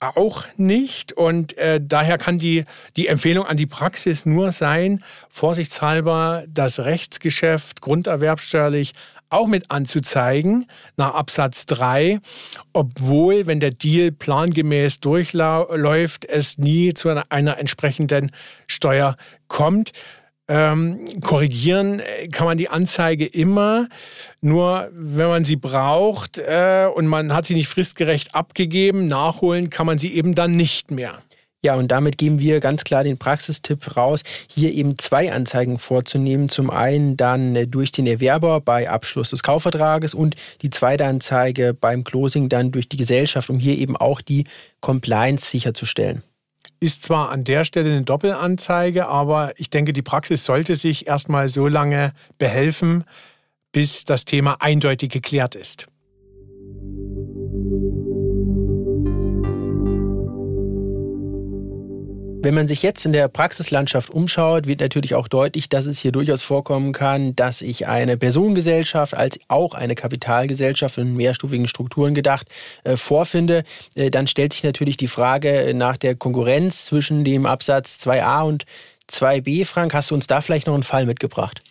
auch 0.00 0.44
nicht. 0.56 1.12
Und 1.12 1.56
äh, 1.56 1.80
daher 1.82 2.18
kann 2.18 2.38
die, 2.38 2.64
die 2.96 3.08
Empfehlung 3.08 3.46
an 3.46 3.56
die 3.56 3.66
Praxis 3.66 4.26
nur 4.26 4.52
sein, 4.52 5.02
vorsichtshalber 5.28 6.44
das 6.48 6.80
Rechtsgeschäft 6.80 7.80
grunderwerbsteuerlich 7.80 8.92
auch 9.30 9.48
mit 9.48 9.70
anzuzeigen 9.70 10.66
nach 10.96 11.14
Absatz 11.14 11.66
3, 11.66 12.20
obwohl, 12.72 13.46
wenn 13.46 13.58
der 13.58 13.72
Deal 13.72 14.12
plangemäß 14.12 15.00
durchläuft, 15.00 16.24
es 16.24 16.58
nie 16.58 16.94
zu 16.94 17.08
einer, 17.08 17.24
einer 17.30 17.58
entsprechenden 17.58 18.30
Steuer 18.68 19.16
kommt. 19.48 19.92
Ähm, 20.46 21.06
korrigieren 21.22 22.02
kann 22.30 22.46
man 22.46 22.58
die 22.58 22.68
Anzeige 22.68 23.24
immer, 23.24 23.88
nur 24.42 24.90
wenn 24.92 25.28
man 25.28 25.44
sie 25.44 25.56
braucht 25.56 26.36
äh, 26.36 26.86
und 26.94 27.06
man 27.06 27.32
hat 27.32 27.46
sie 27.46 27.54
nicht 27.54 27.68
fristgerecht 27.68 28.34
abgegeben, 28.34 29.06
nachholen 29.06 29.70
kann 29.70 29.86
man 29.86 29.96
sie 29.96 30.12
eben 30.12 30.34
dann 30.34 30.54
nicht 30.54 30.90
mehr. 30.90 31.18
Ja, 31.64 31.76
und 31.76 31.88
damit 31.88 32.18
geben 32.18 32.40
wir 32.40 32.60
ganz 32.60 32.84
klar 32.84 33.04
den 33.04 33.16
Praxistipp 33.16 33.96
raus, 33.96 34.20
hier 34.48 34.70
eben 34.74 34.98
zwei 34.98 35.32
Anzeigen 35.32 35.78
vorzunehmen. 35.78 36.50
Zum 36.50 36.68
einen 36.68 37.16
dann 37.16 37.56
äh, 37.56 37.66
durch 37.66 37.90
den 37.90 38.06
Erwerber 38.06 38.60
bei 38.60 38.90
Abschluss 38.90 39.30
des 39.30 39.42
Kaufvertrages 39.42 40.12
und 40.12 40.36
die 40.60 40.68
zweite 40.68 41.06
Anzeige 41.06 41.72
beim 41.72 42.04
Closing 42.04 42.50
dann 42.50 42.70
durch 42.70 42.86
die 42.90 42.98
Gesellschaft, 42.98 43.48
um 43.48 43.58
hier 43.58 43.78
eben 43.78 43.96
auch 43.96 44.20
die 44.20 44.44
Compliance 44.82 45.48
sicherzustellen. 45.48 46.22
Ist 46.84 47.02
zwar 47.02 47.30
an 47.30 47.44
der 47.44 47.64
Stelle 47.64 47.88
eine 47.88 48.02
Doppelanzeige, 48.02 49.08
aber 49.08 49.54
ich 49.56 49.70
denke, 49.70 49.94
die 49.94 50.02
Praxis 50.02 50.44
sollte 50.44 50.74
sich 50.74 51.06
erstmal 51.06 51.48
so 51.48 51.66
lange 51.66 52.12
behelfen, 52.36 53.04
bis 53.72 54.04
das 54.04 54.26
Thema 54.26 54.60
eindeutig 54.60 55.08
geklärt 55.08 55.54
ist. 55.54 55.86
Wenn 62.44 62.52
man 62.52 62.68
sich 62.68 62.82
jetzt 62.82 63.06
in 63.06 63.14
der 63.14 63.28
Praxislandschaft 63.28 64.10
umschaut, 64.10 64.66
wird 64.66 64.80
natürlich 64.80 65.14
auch 65.14 65.28
deutlich, 65.28 65.70
dass 65.70 65.86
es 65.86 65.98
hier 65.98 66.12
durchaus 66.12 66.42
vorkommen 66.42 66.92
kann, 66.92 67.34
dass 67.34 67.62
ich 67.62 67.88
eine 67.88 68.18
Personengesellschaft 68.18 69.14
als 69.14 69.40
auch 69.48 69.72
eine 69.72 69.94
Kapitalgesellschaft 69.94 70.98
in 70.98 71.16
mehrstufigen 71.16 71.66
Strukturen 71.66 72.12
gedacht 72.14 72.46
äh, 72.84 72.98
vorfinde. 72.98 73.64
Äh, 73.94 74.10
dann 74.10 74.26
stellt 74.26 74.52
sich 74.52 74.62
natürlich 74.62 74.98
die 74.98 75.08
Frage 75.08 75.72
nach 75.74 75.96
der 75.96 76.16
Konkurrenz 76.16 76.84
zwischen 76.84 77.24
dem 77.24 77.46
Absatz 77.46 77.96
2a 78.02 78.42
und 78.42 78.66
2b. 79.10 79.64
Frank, 79.64 79.94
hast 79.94 80.10
du 80.10 80.14
uns 80.14 80.26
da 80.26 80.42
vielleicht 80.42 80.66
noch 80.66 80.74
einen 80.74 80.82
Fall 80.82 81.06
mitgebracht? 81.06 81.62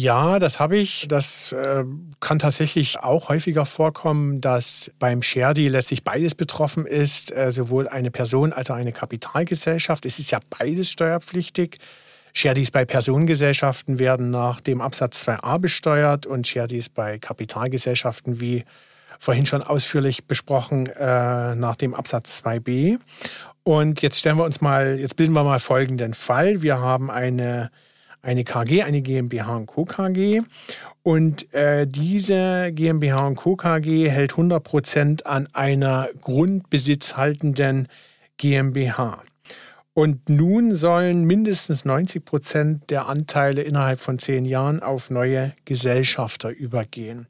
Ja, 0.00 0.38
das 0.38 0.60
habe 0.60 0.76
ich. 0.76 1.08
Das 1.08 1.50
äh, 1.50 1.82
kann 2.20 2.38
tatsächlich 2.38 3.00
auch 3.00 3.30
häufiger 3.30 3.66
vorkommen, 3.66 4.40
dass 4.40 4.92
beim 5.00 5.24
Share 5.24 5.54
Deal 5.54 5.72
letztlich 5.72 6.04
beides 6.04 6.36
betroffen 6.36 6.86
ist, 6.86 7.36
äh, 7.36 7.50
sowohl 7.50 7.88
eine 7.88 8.12
Person 8.12 8.52
als 8.52 8.70
auch 8.70 8.76
eine 8.76 8.92
Kapitalgesellschaft. 8.92 10.06
Es 10.06 10.20
ist 10.20 10.30
ja 10.30 10.38
beides 10.56 10.88
steuerpflichtig. 10.88 11.78
Share 12.32 12.54
Deals 12.54 12.70
bei 12.70 12.84
Personengesellschaften 12.84 13.98
werden 13.98 14.30
nach 14.30 14.60
dem 14.60 14.80
Absatz 14.80 15.26
2a 15.26 15.58
besteuert 15.58 16.26
und 16.26 16.46
Share 16.46 16.68
Deals 16.68 16.90
bei 16.90 17.18
Kapitalgesellschaften, 17.18 18.40
wie 18.40 18.62
vorhin 19.18 19.46
schon 19.46 19.62
ausführlich 19.62 20.28
besprochen, 20.28 20.86
äh, 20.86 21.56
nach 21.56 21.74
dem 21.74 21.96
Absatz 21.96 22.40
2b. 22.44 23.00
Und 23.64 24.00
jetzt 24.00 24.20
stellen 24.20 24.38
wir 24.38 24.44
uns 24.44 24.60
mal, 24.60 25.00
jetzt 25.00 25.16
bilden 25.16 25.32
wir 25.32 25.42
mal 25.42 25.58
folgenden 25.58 26.14
Fall. 26.14 26.62
Wir 26.62 26.78
haben 26.78 27.10
eine 27.10 27.72
eine 28.22 28.44
KG, 28.44 28.82
eine 28.82 29.02
GmbH 29.02 29.56
und 29.56 29.66
Co. 29.66 29.84
KG. 29.84 30.42
Und 31.02 31.52
äh, 31.54 31.86
diese 31.86 32.72
GmbH 32.72 33.26
und 33.26 33.36
Co. 33.36 33.56
KG 33.56 34.10
hält 34.10 34.32
100 34.32 34.62
Prozent 34.62 35.26
an 35.26 35.48
einer 35.52 36.08
grundbesitzhaltenden 36.20 37.88
GmbH. 38.36 39.22
Und 39.94 40.28
nun 40.28 40.74
sollen 40.74 41.24
mindestens 41.24 41.84
90 41.84 42.24
Prozent 42.24 42.90
der 42.90 43.08
Anteile 43.08 43.62
innerhalb 43.62 43.98
von 43.98 44.18
zehn 44.18 44.44
Jahren 44.44 44.80
auf 44.80 45.10
neue 45.10 45.54
Gesellschafter 45.64 46.50
übergehen. 46.50 47.26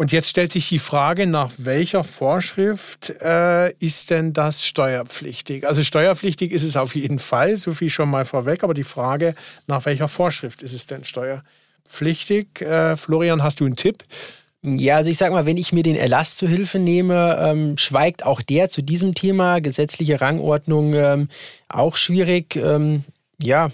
Und 0.00 0.12
jetzt 0.12 0.30
stellt 0.30 0.50
sich 0.50 0.66
die 0.66 0.78
Frage, 0.78 1.26
nach 1.26 1.50
welcher 1.58 2.04
Vorschrift 2.04 3.10
äh, 3.20 3.70
ist 3.80 4.08
denn 4.08 4.32
das 4.32 4.64
steuerpflichtig? 4.64 5.66
Also 5.66 5.82
steuerpflichtig 5.82 6.52
ist 6.52 6.62
es 6.62 6.78
auf 6.78 6.94
jeden 6.94 7.18
Fall, 7.18 7.54
so 7.56 7.74
viel 7.74 7.90
schon 7.90 8.08
mal 8.08 8.24
vorweg, 8.24 8.64
aber 8.64 8.72
die 8.72 8.82
Frage, 8.82 9.34
nach 9.66 9.84
welcher 9.84 10.08
Vorschrift 10.08 10.62
ist 10.62 10.72
es 10.72 10.86
denn 10.86 11.04
steuerpflichtig? 11.04 12.62
Äh, 12.62 12.96
Florian, 12.96 13.42
hast 13.42 13.60
du 13.60 13.66
einen 13.66 13.76
Tipp? 13.76 14.04
Ja, 14.62 14.96
also 14.96 15.10
ich 15.10 15.18
sag 15.18 15.32
mal, 15.32 15.44
wenn 15.44 15.58
ich 15.58 15.74
mir 15.74 15.82
den 15.82 15.96
Erlass 15.96 16.34
zur 16.34 16.48
Hilfe 16.48 16.78
nehme, 16.78 17.36
ähm, 17.38 17.76
schweigt 17.76 18.24
auch 18.24 18.40
der 18.40 18.70
zu 18.70 18.80
diesem 18.80 19.14
Thema, 19.14 19.60
gesetzliche 19.60 20.22
Rangordnung 20.22 20.94
ähm, 20.94 21.28
auch 21.68 21.98
schwierig. 21.98 22.56
Ähm, 22.56 23.04
ja, 23.38 23.70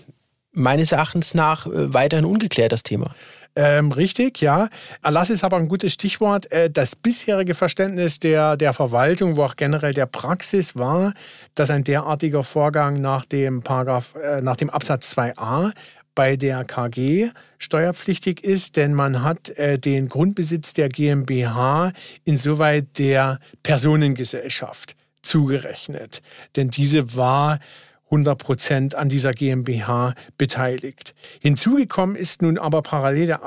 meines 0.50 0.90
Erachtens 0.90 1.35
nach 1.35 1.66
äh, 1.66 1.95
weiterhin 1.95 2.25
ungeklärt 2.25 2.73
das 2.73 2.83
Thema. 2.83 3.14
Ähm, 3.59 3.91
richtig, 3.91 4.43
ja. 4.43 4.69
Erlass 5.03 5.31
ist 5.31 5.43
aber 5.43 5.57
ein 5.57 5.69
gutes 5.69 5.95
Stichwort. 5.95 6.53
Äh, 6.53 6.71
das 6.71 6.95
bisherige 6.95 7.55
Verständnis 7.55 8.21
der, 8.21 8.59
der 8.59 8.75
Verwaltung, 8.75 9.39
wo 9.39 9.45
auch 9.45 9.57
generell 9.57 9.95
der 9.95 10.05
Praxis 10.05 10.77
war, 10.77 11.15
dass 11.55 11.71
ein 11.71 11.83
derartiger 11.83 12.45
Vorgang 12.45 13.01
nach 13.01 13.25
dem, 13.25 13.63
Paragraph, 13.63 14.15
äh, 14.15 14.43
nach 14.43 14.57
dem 14.57 14.69
Absatz 14.69 15.17
2a 15.17 15.73
bei 16.15 16.37
der 16.37 16.65
KG 16.65 17.31
steuerpflichtig 17.59 18.45
ist, 18.45 18.77
denn 18.77 18.93
man 18.93 19.23
hat 19.23 19.51
äh, 19.51 19.79
den 19.79 20.09
Grundbesitz 20.09 20.75
der 20.75 20.91
GmbH 20.91 21.93
insoweit 22.25 22.99
der 22.99 23.39
Personengesellschaft 23.63 24.97
zugerechnet. 25.23 26.21
Denn 26.57 26.69
diese 26.71 27.17
war 27.17 27.59
100 28.07 28.39
Prozent 28.39 28.95
an 28.95 29.09
dieser 29.09 29.33
GmbH 29.33 30.15
beteiligt. 30.39 31.15
Hinzugekommen 31.41 32.17
ist 32.17 32.43
nun 32.43 32.59
aber 32.59 32.83
parallel 32.83 33.27
der, 33.27 33.41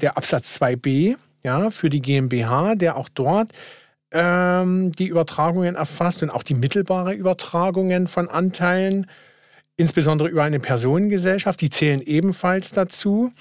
der 0.00 0.16
Absatz 0.16 0.56
2b 0.60 1.16
ja, 1.42 1.70
für 1.70 1.90
die 1.90 2.00
GmbH, 2.00 2.74
der 2.74 2.96
auch 2.96 3.08
dort 3.08 3.50
ähm, 4.12 4.92
die 4.92 5.06
Übertragungen 5.06 5.74
erfasst 5.74 6.22
und 6.22 6.30
auch 6.30 6.42
die 6.42 6.54
mittelbare 6.54 7.14
Übertragungen 7.14 8.06
von 8.06 8.28
Anteilen 8.28 9.06
insbesondere 9.76 10.28
über 10.28 10.42
eine 10.42 10.58
Personengesellschaft, 10.58 11.60
die 11.60 11.70
zählen 11.70 12.00
ebenfalls 12.00 12.72
dazu. 12.72 13.32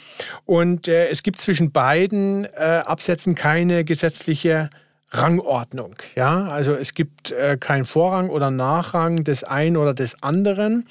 Und 0.44 0.88
äh, 0.88 1.08
es 1.08 1.24
gibt 1.24 1.40
zwischen 1.40 1.72
beiden 1.72 2.46
äh, 2.46 2.84
Absätzen 2.86 3.36
keine 3.36 3.86
gesetzliche 3.86 4.70
Rangordnung. 5.18 5.96
Ja, 6.16 6.46
also 6.46 6.74
es 6.74 6.94
gibt 6.94 7.32
äh, 7.32 7.58
keinen 7.58 7.86
Vorrang 7.86 8.30
oder 8.30 8.52
Nachrang 8.52 9.24
des 9.24 9.44
einen 9.44 9.78
oder 9.78 9.94
des 9.94 10.24
anderen. 10.24 10.86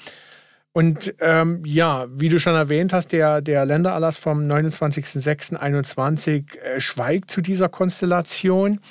Und 0.73 1.13
ähm, 1.21 1.63
ja, 1.65 2.07
wie 2.09 2.27
du 2.27 2.37
schon 2.37 2.55
erwähnt 2.55 2.91
hast, 2.91 3.13
der, 3.13 3.41
der 3.41 3.65
Ländererlass 3.65 4.17
vom 4.17 4.41
29.06.21 4.41 6.57
äh, 6.57 6.81
schweigt 6.81 7.31
zu 7.31 7.39
dieser 7.41 7.69
Konstellation. 7.69 8.81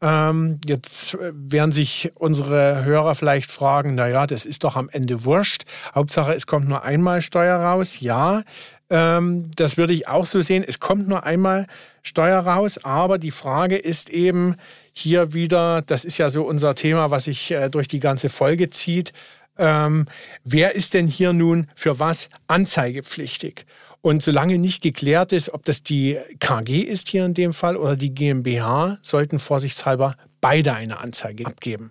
Ähm, 0.00 0.60
jetzt 0.64 1.16
werden 1.20 1.72
sich 1.72 2.12
unsere 2.14 2.84
Hörer 2.84 3.14
vielleicht 3.14 3.50
fragen, 3.50 3.94
naja, 3.96 4.26
das 4.26 4.46
ist 4.46 4.64
doch 4.64 4.76
am 4.76 4.88
Ende 4.88 5.24
wurscht. 5.24 5.64
Hauptsache, 5.94 6.34
es 6.34 6.46
kommt 6.46 6.68
nur 6.68 6.84
einmal 6.84 7.20
Steuer 7.20 7.56
raus. 7.56 8.00
Ja, 8.00 8.42
ähm, 8.90 9.50
das 9.56 9.76
würde 9.76 9.92
ich 9.92 10.06
auch 10.06 10.26
so 10.26 10.40
sehen. 10.40 10.64
Es 10.66 10.78
kommt 10.78 11.08
nur 11.08 11.24
einmal 11.24 11.66
Steuer 12.02 12.38
raus, 12.40 12.78
aber 12.84 13.18
die 13.18 13.32
Frage 13.32 13.76
ist 13.76 14.08
eben 14.10 14.56
hier 14.92 15.32
wieder, 15.32 15.82
das 15.82 16.04
ist 16.04 16.18
ja 16.18 16.30
so 16.30 16.44
unser 16.44 16.74
Thema, 16.74 17.10
was 17.10 17.24
sich 17.24 17.50
äh, 17.50 17.68
durch 17.68 17.88
die 17.88 18.00
ganze 18.00 18.28
Folge 18.28 18.70
zieht, 18.70 19.12
ähm, 19.58 20.06
wer 20.44 20.76
ist 20.76 20.94
denn 20.94 21.08
hier 21.08 21.32
nun 21.32 21.66
für 21.74 21.98
was 21.98 22.28
anzeigepflichtig? 22.46 23.66
Und 24.00 24.22
solange 24.22 24.58
nicht 24.58 24.82
geklärt 24.82 25.32
ist, 25.32 25.52
ob 25.52 25.64
das 25.64 25.82
die 25.82 26.18
KG 26.38 26.80
ist 26.80 27.08
hier 27.08 27.24
in 27.24 27.34
dem 27.34 27.52
Fall 27.52 27.76
oder 27.76 27.96
die 27.96 28.14
GmbH, 28.14 28.98
sollten 29.02 29.38
vorsichtshalber 29.38 30.14
beide 30.40 30.74
eine 30.74 31.00
Anzeige 31.00 31.46
abgeben. 31.46 31.90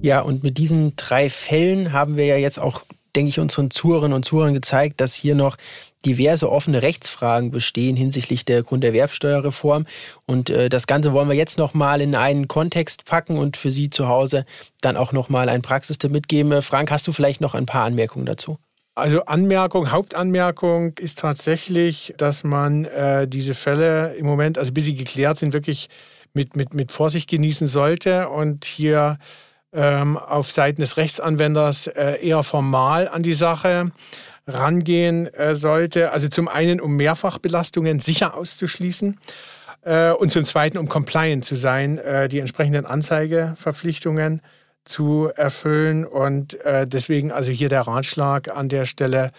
Ja, 0.00 0.20
und 0.20 0.42
mit 0.42 0.58
diesen 0.58 0.94
drei 0.96 1.28
Fällen 1.28 1.92
haben 1.92 2.16
wir 2.16 2.26
ja 2.26 2.36
jetzt 2.36 2.58
auch, 2.58 2.84
denke 3.16 3.28
ich, 3.28 3.38
unseren 3.38 3.70
Zuhörerinnen 3.70 4.14
und 4.14 4.24
Zuhörern 4.24 4.54
gezeigt, 4.54 5.00
dass 5.00 5.14
hier 5.14 5.34
noch 5.34 5.56
diverse 6.06 6.50
offene 6.50 6.82
Rechtsfragen 6.82 7.50
bestehen 7.50 7.96
hinsichtlich 7.96 8.44
der 8.44 8.62
Grunderwerbsteuerreform. 8.62 9.86
Und 10.26 10.50
äh, 10.50 10.68
das 10.68 10.86
Ganze 10.86 11.12
wollen 11.12 11.28
wir 11.28 11.36
jetzt 11.36 11.58
nochmal 11.58 12.00
in 12.00 12.14
einen 12.14 12.48
Kontext 12.48 13.04
packen 13.04 13.36
und 13.36 13.56
für 13.56 13.72
Sie 13.72 13.90
zu 13.90 14.08
Hause 14.08 14.44
dann 14.80 14.96
auch 14.96 15.12
nochmal 15.12 15.48
ein 15.48 15.62
Praxistipp 15.62 16.10
mitgeben. 16.10 16.52
Äh, 16.52 16.62
Frank, 16.62 16.90
hast 16.90 17.06
du 17.06 17.12
vielleicht 17.12 17.40
noch 17.40 17.54
ein 17.54 17.66
paar 17.66 17.84
Anmerkungen 17.84 18.26
dazu? 18.26 18.58
Also 18.94 19.24
Anmerkung, 19.26 19.92
Hauptanmerkung 19.92 20.98
ist 20.98 21.20
tatsächlich, 21.20 22.14
dass 22.16 22.42
man 22.42 22.84
äh, 22.84 23.28
diese 23.28 23.54
Fälle 23.54 24.14
im 24.14 24.26
Moment, 24.26 24.58
also 24.58 24.72
bis 24.72 24.86
sie 24.86 24.94
geklärt 24.94 25.38
sind, 25.38 25.52
wirklich 25.52 25.88
mit, 26.34 26.56
mit, 26.56 26.74
mit 26.74 26.90
Vorsicht 26.90 27.30
genießen 27.30 27.68
sollte 27.68 28.28
und 28.28 28.64
hier 28.64 29.18
auf 29.72 30.50
Seiten 30.50 30.80
des 30.80 30.96
Rechtsanwenders 30.96 31.88
äh, 31.88 32.26
eher 32.26 32.42
formal 32.42 33.08
an 33.08 33.22
die 33.22 33.34
Sache 33.34 33.92
rangehen 34.46 35.32
äh, 35.34 35.54
sollte. 35.54 36.10
Also 36.12 36.28
zum 36.28 36.48
einen, 36.48 36.80
um 36.80 36.96
Mehrfachbelastungen 36.96 38.00
sicher 38.00 38.34
auszuschließen 38.34 39.20
äh, 39.82 40.12
und 40.12 40.32
zum 40.32 40.44
zweiten, 40.44 40.78
um 40.78 40.88
compliant 40.88 41.44
zu 41.44 41.56
sein, 41.56 42.00
die 42.30 42.38
entsprechenden 42.38 42.86
Anzeigeverpflichtungen 42.86 44.40
zu 44.84 45.30
erfüllen. 45.36 46.06
Und 46.06 46.56
deswegen 46.64 47.30
also 47.30 47.52
hier 47.52 47.68
der 47.68 47.82
Ratschlag 47.82 48.50
an 48.56 48.70
der 48.70 48.86
Stelle, 48.86 49.32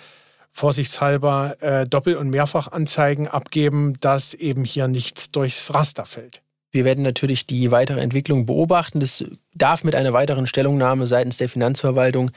vorsichtshalber 0.52 1.56
Doppel- 1.90 2.18
und 2.18 2.30
Mehrfachanzeigen 2.30 3.28
abgeben, 3.28 4.00
dass 4.00 4.36
eben 4.36 4.64
hier 4.64 4.88
nichts 4.88 5.32
durchs 5.32 5.74
Raster 5.74 6.06
fällt. 6.06 6.44
Wir 6.72 6.86
werden 6.86 7.04
natürlich 7.04 7.46
die 7.46 7.72
weitere 7.72 8.00
Entwicklung 8.00 8.46
beobachten. 8.46 9.00
Das 9.00 9.26
darf 9.54 9.84
mit 9.84 9.96
einer 9.96 10.14
weiteren 10.14 10.48
Stellungnahme 10.48 11.08
seitens 11.08 11.38
der 11.38 11.50
Finanzverwaltung 11.50 12.32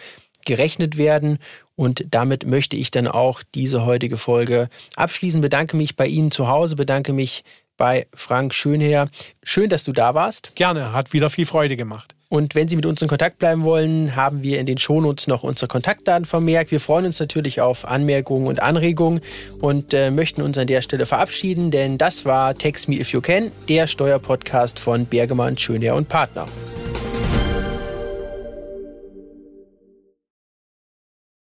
gerechnet 0.45 0.99
werden. 0.99 1.39
Und 1.77 2.05
damit 2.11 2.47
möchte 2.47 2.77
ich 2.77 2.91
dann 2.91 3.07
auch 3.07 3.43
diese 3.55 3.85
heutige 3.85 4.17
Folge 4.17 4.69
abschließen. 4.97 5.41
Bedanke 5.41 5.77
mich 5.77 5.97
bei 5.97 6.07
Ihnen 6.07 6.31
zu 6.31 6.49
Hause, 6.49 6.77
bedanke 6.77 7.13
mich 7.13 7.45
bei 7.77 8.07
Frank 8.15 8.55
Schönherr. 8.55 9.09
Schön, 9.43 9.71
dass 9.71 9.85
du 9.85 9.93
da 9.93 10.15
warst. 10.15 10.55
Gerne, 10.55 10.93
hat 10.93 11.13
wieder 11.13 11.31
viel 11.31 11.47
Freude 11.47 11.77
gemacht. 11.77 12.12
Und 12.33 12.55
wenn 12.55 12.67
Sie 12.67 12.77
mit 12.77 12.87
uns 12.87 13.03
in 13.03 13.09
Kontakt 13.09 13.39
bleiben 13.39 13.63
wollen, 13.63 14.17
haben 14.17 14.43
wir 14.43 14.59
in 14.59 14.65
den 14.65 14.79
Shownotes 14.79 15.27
noch 15.27 15.43
unsere 15.43 15.69
Kontaktdaten 15.69 16.25
vermerkt. 16.25 16.71
Wir 16.71 16.81
freuen 16.81 17.05
uns 17.05 17.21
natürlich 17.21 17.61
auf 17.61 17.87
Anmerkungen 17.87 18.47
und 18.47 18.63
Anregungen 18.63 19.21
und 19.61 19.93
äh, 19.93 20.11
möchten 20.11 20.41
uns 20.41 20.57
an 20.57 20.67
der 20.67 20.81
Stelle 20.81 21.05
verabschieden, 21.05 21.71
denn 21.71 21.99
das 21.99 22.25
war 22.25 22.55
Text 22.55 22.89
Me 22.89 22.99
If 22.99 23.13
You 23.13 23.21
Can, 23.21 23.53
der 23.69 23.87
Steuerpodcast 23.87 24.79
von 24.79 25.05
Bergemann, 25.05 25.59
Schönherr 25.59 25.95
und 25.95 26.09
Partner. 26.09 26.47